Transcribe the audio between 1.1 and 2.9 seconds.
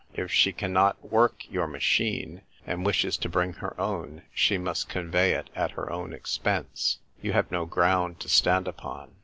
work your machine, and